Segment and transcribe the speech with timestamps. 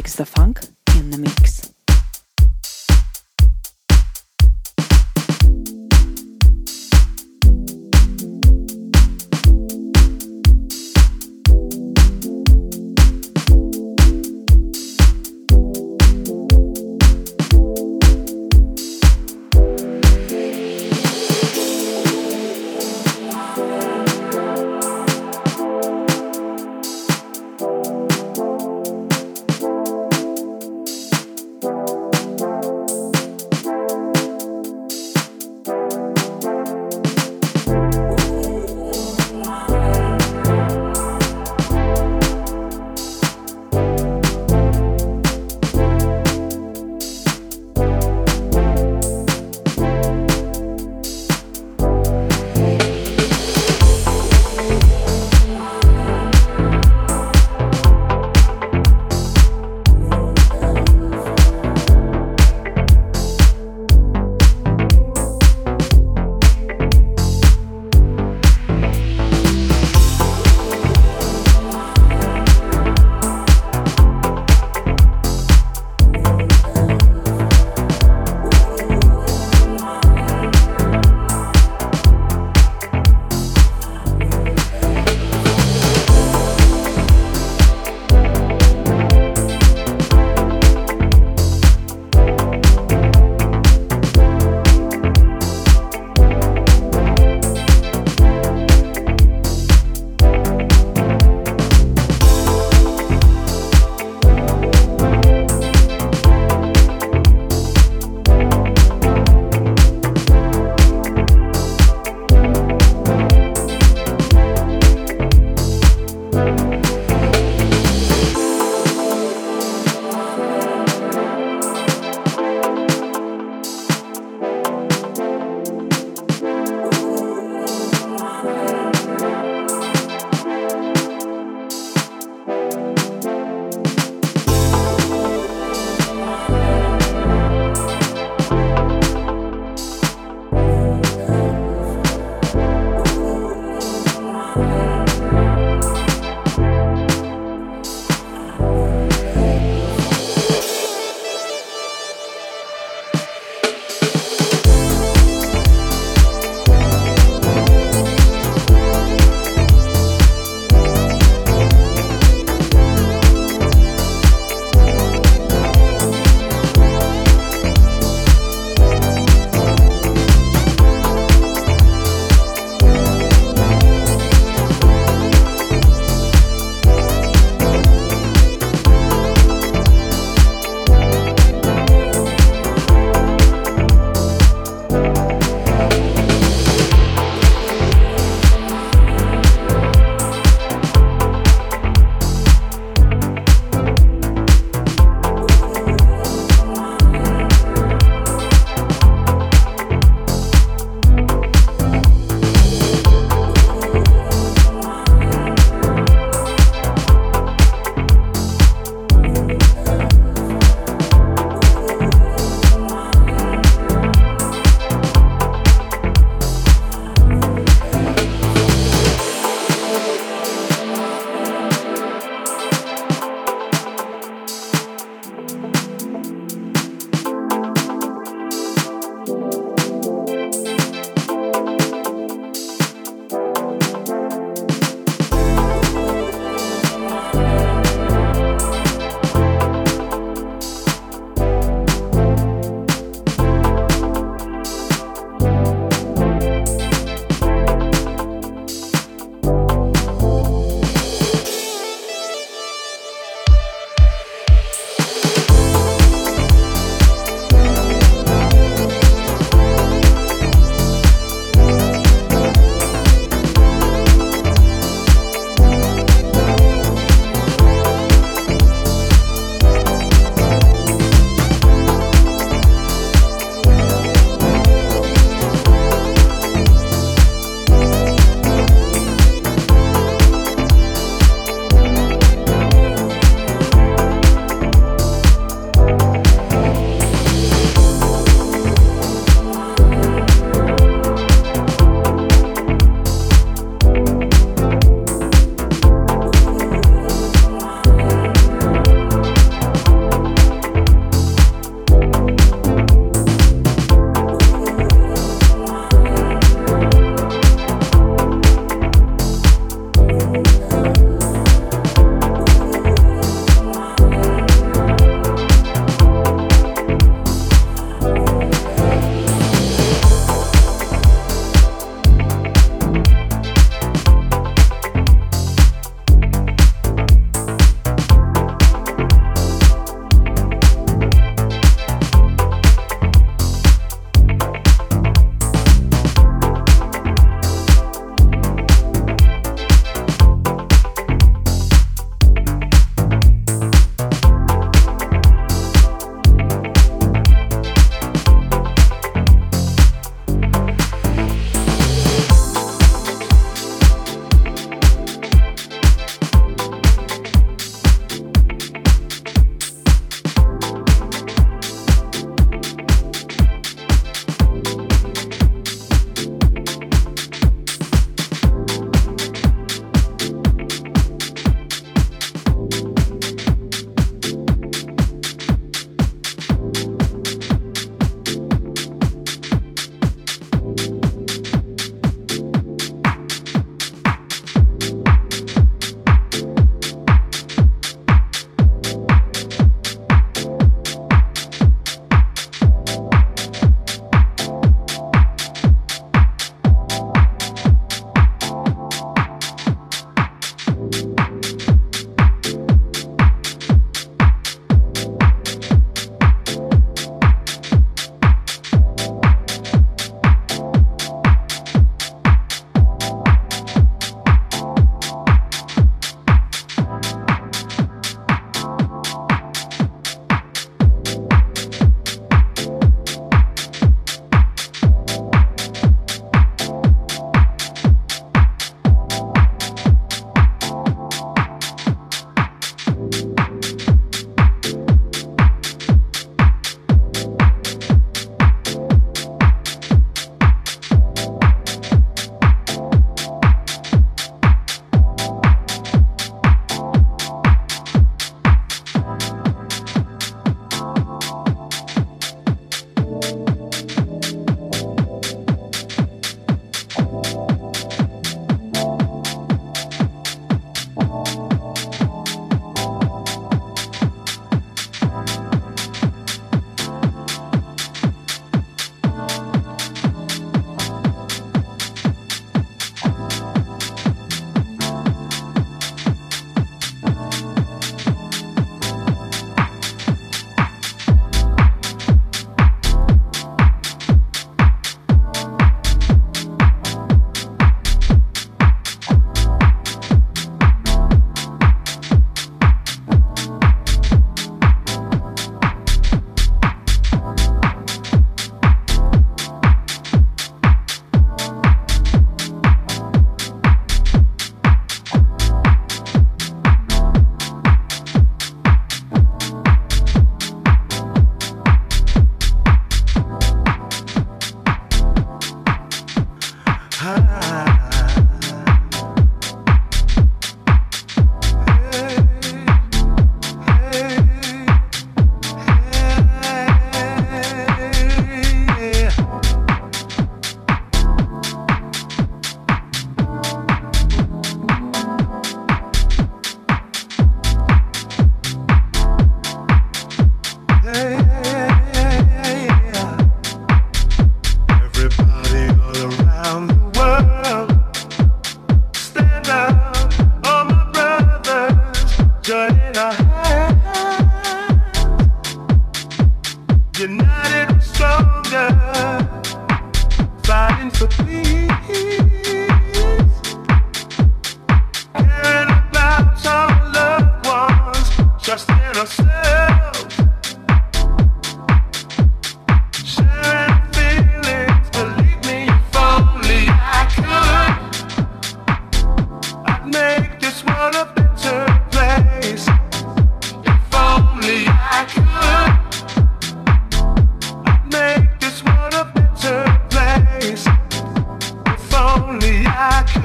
[0.00, 0.60] takes the funk
[0.96, 1.69] in the mix.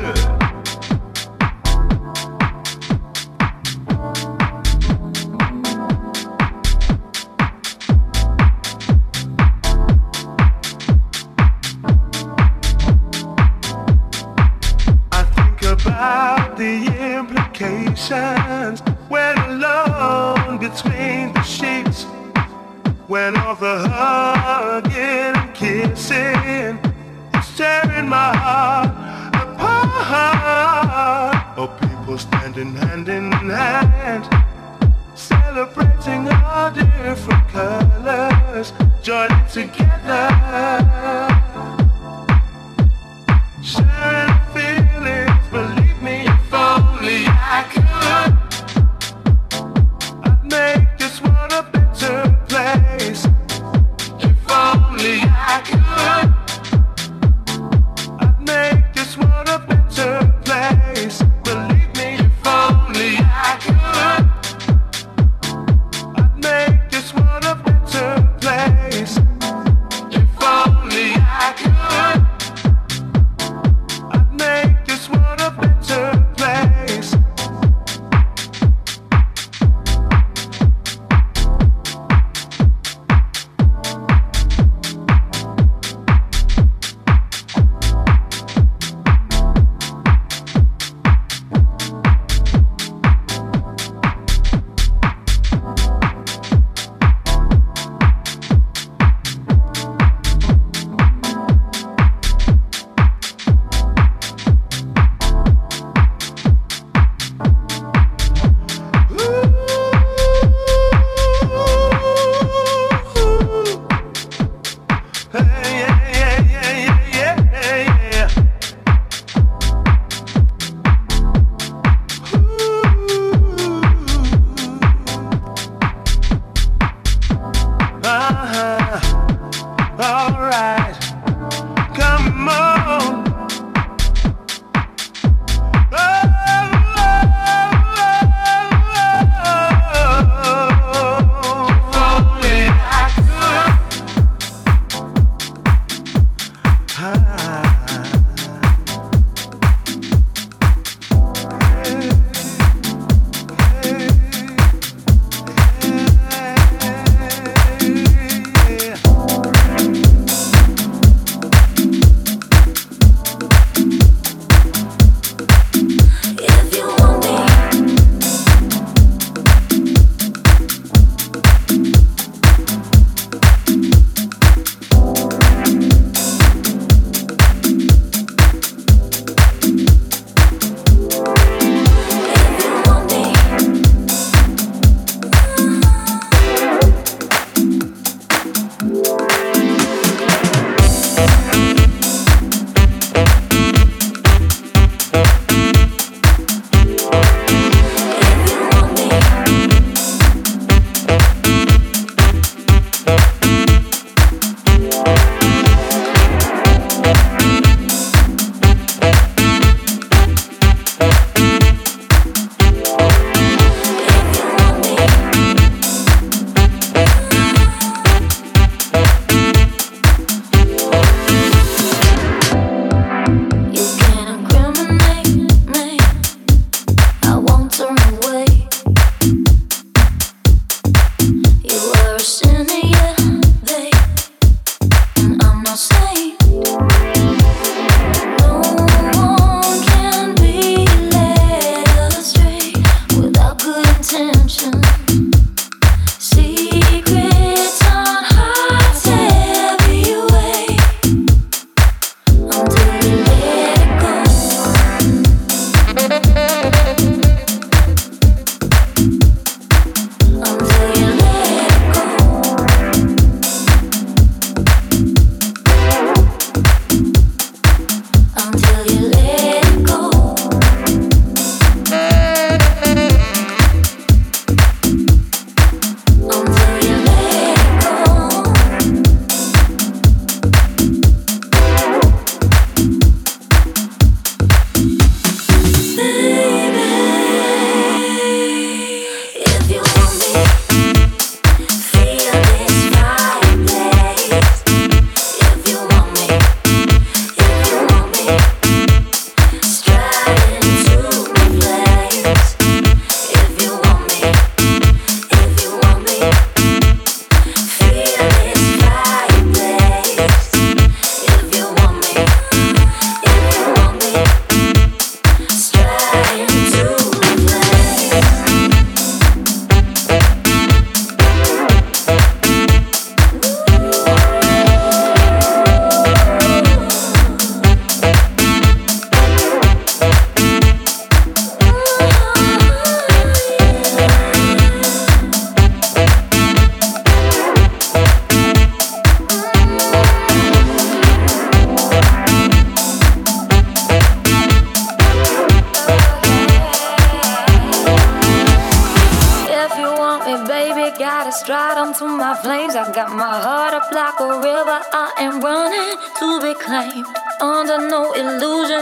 [0.06, 0.35] Yeah.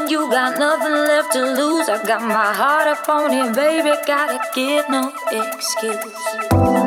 [0.10, 1.88] You got nothing left to lose.
[1.88, 3.92] I got my heart up on it, baby.
[4.08, 6.83] Gotta give no excuse.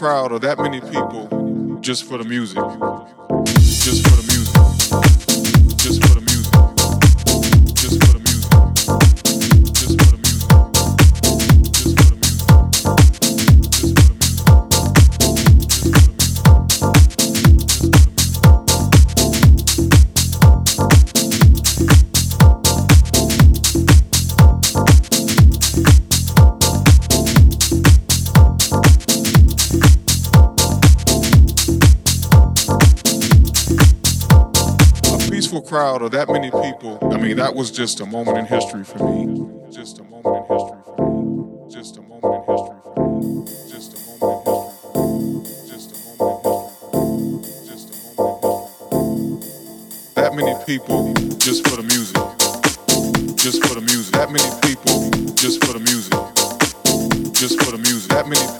[0.00, 1.28] Crowd of that many people.
[1.82, 2.56] Just for the music.
[35.80, 38.98] Crowd of that many people, I mean, that was just a moment in history for
[38.98, 39.48] me.
[39.72, 41.70] Just a moment in history for me.
[41.70, 43.44] Just a moment in history for me.
[43.70, 44.36] Just a moment
[45.36, 45.40] in
[47.64, 47.96] history.
[50.16, 52.16] That many people just for the music.
[53.38, 54.12] Just for the music.
[54.12, 56.12] That many people just for the music.
[57.32, 58.10] Just for the music.
[58.10, 58.59] That many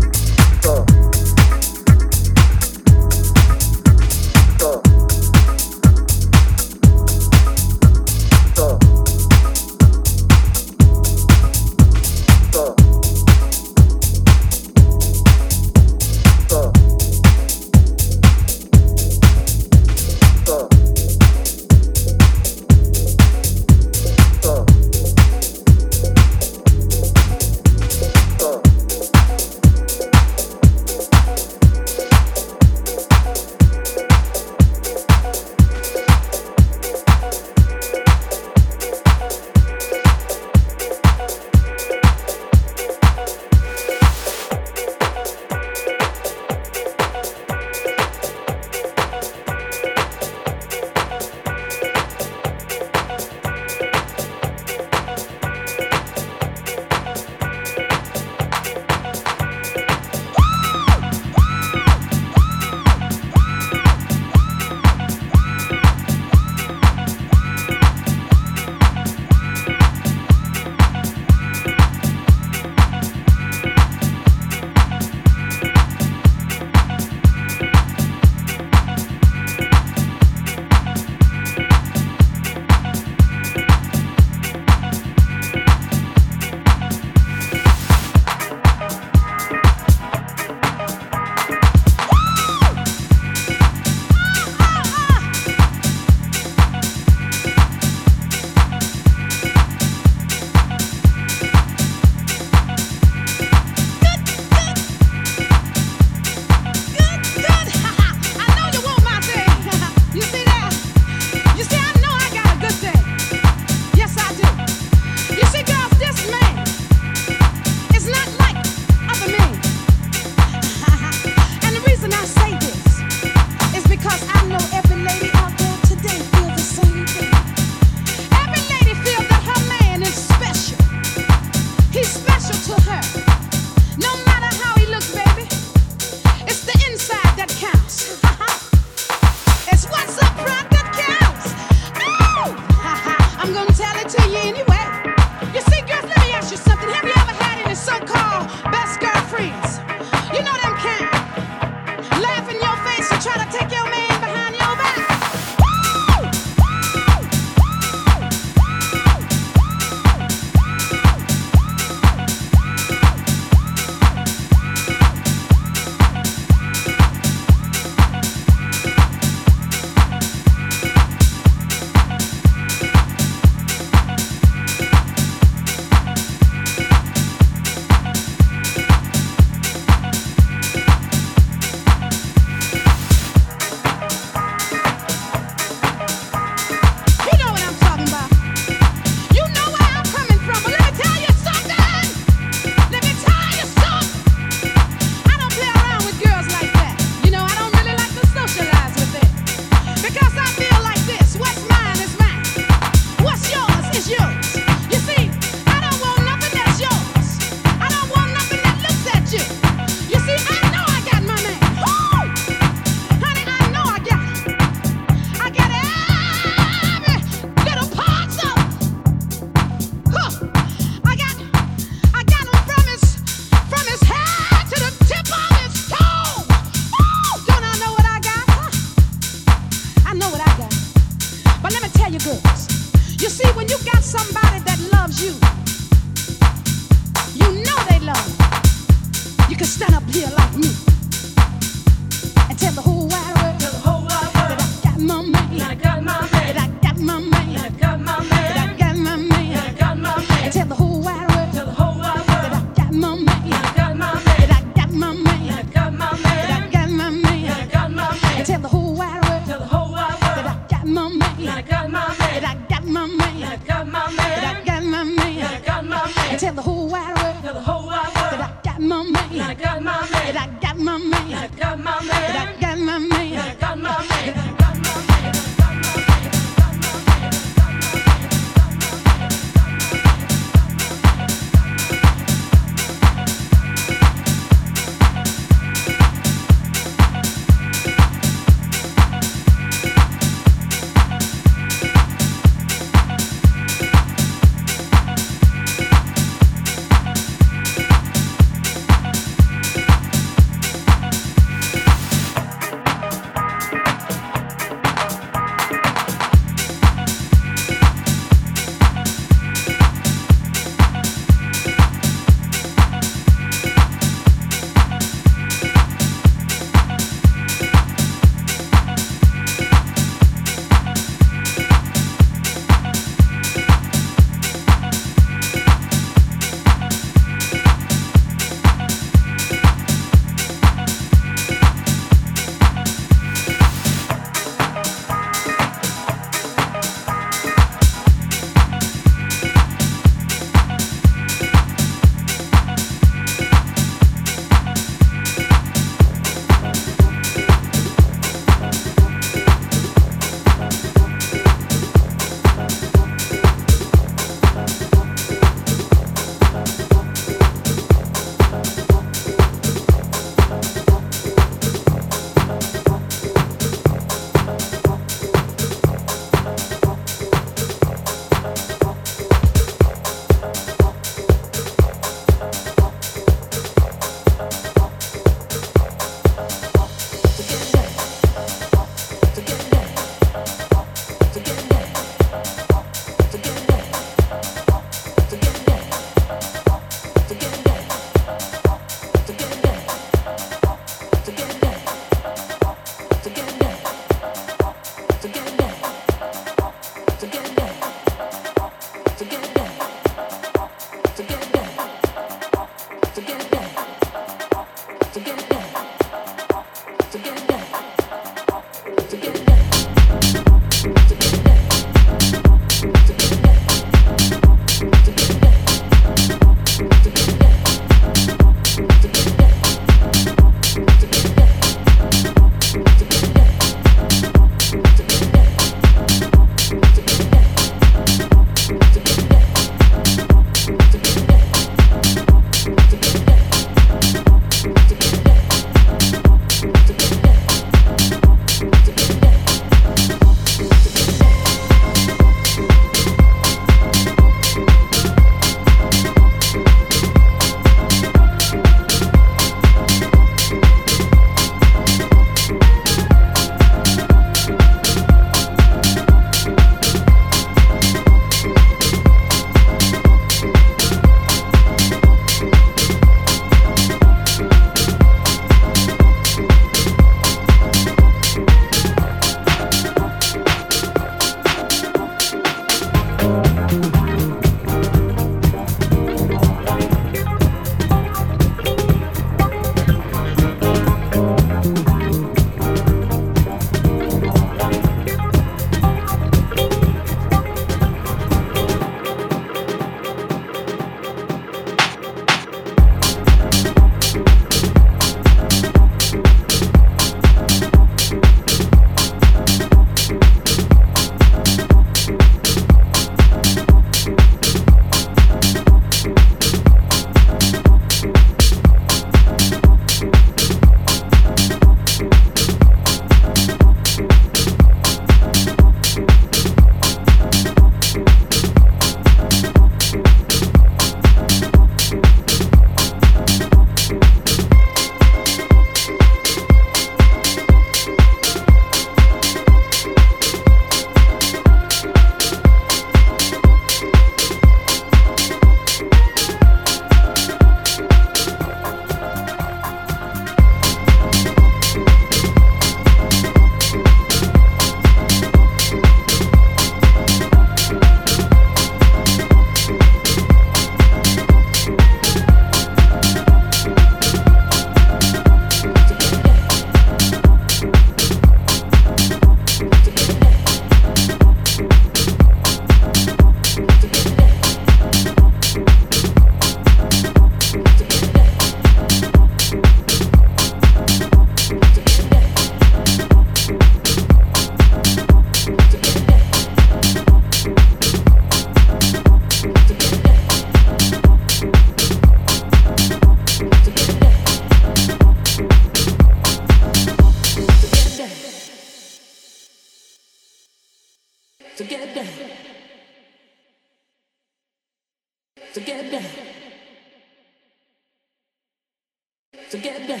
[599.52, 600.00] So get down.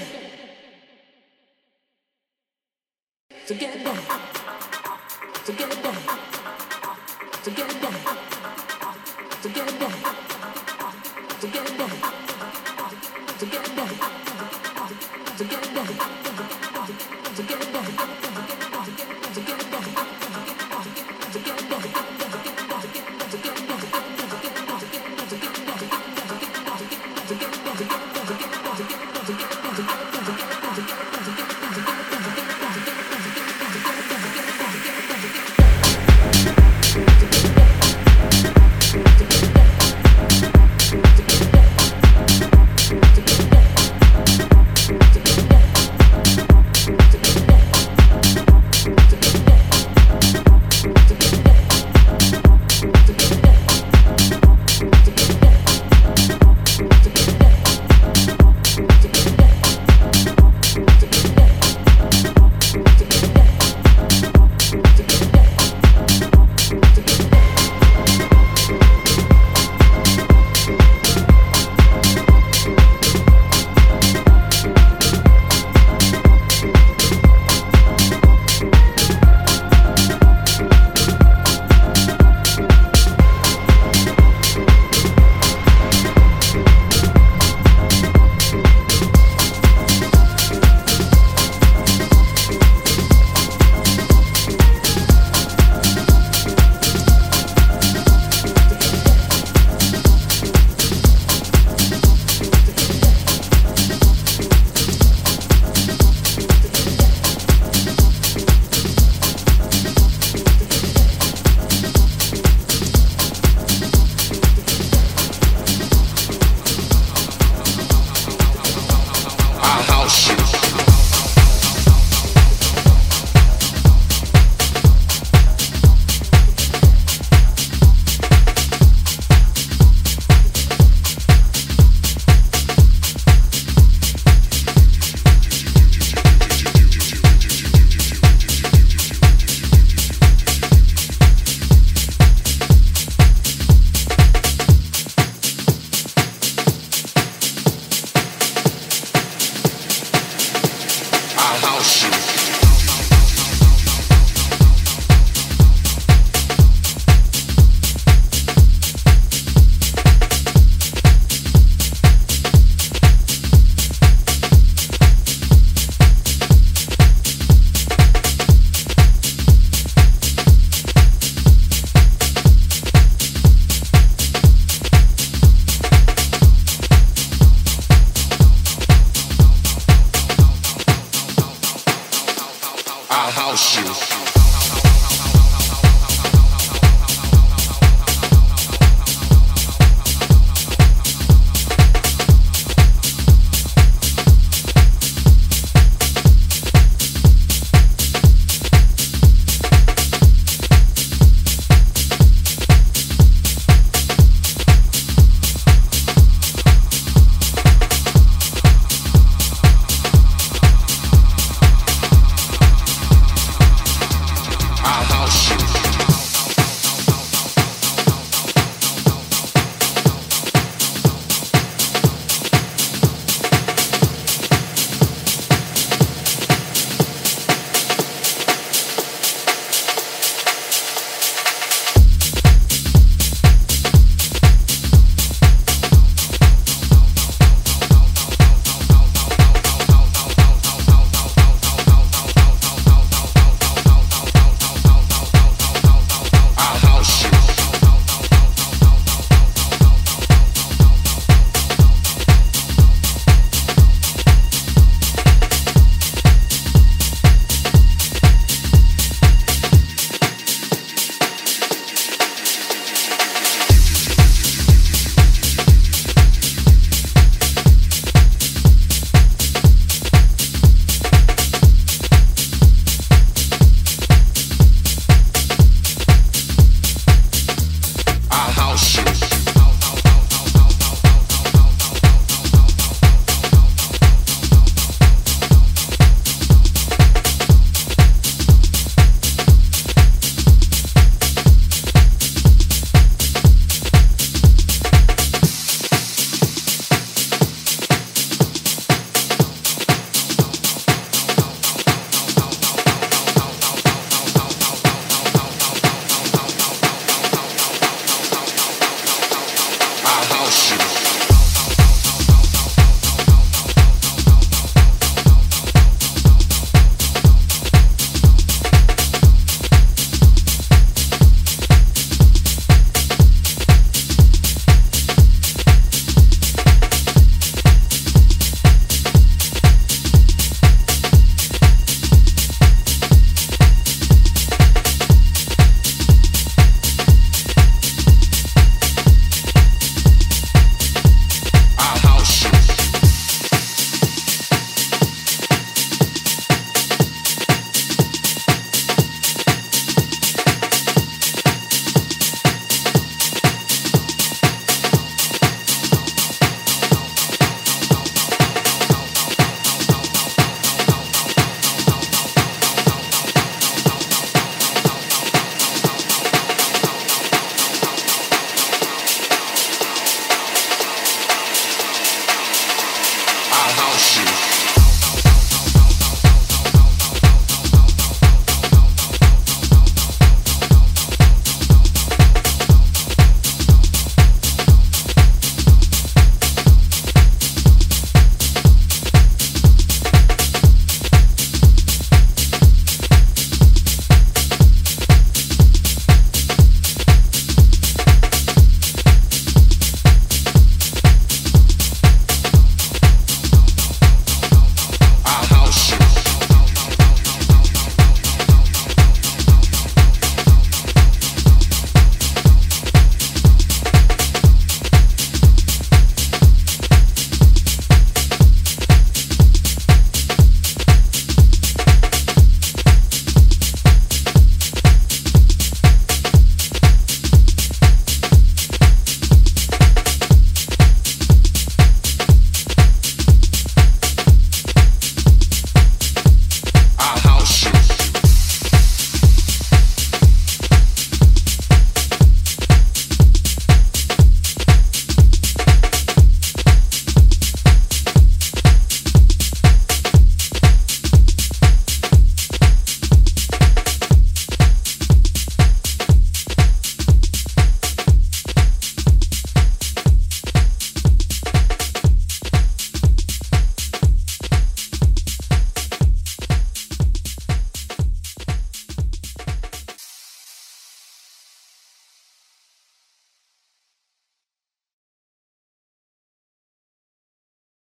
[3.44, 3.98] So get down.
[5.44, 5.96] So get down.
[7.42, 7.94] So get down.
[9.42, 9.92] So get down.
[11.38, 11.90] So get down.
[13.38, 13.90] So get down.
[15.36, 15.88] So get down.
[17.36, 17.86] So get down.
[19.34, 19.71] So get down.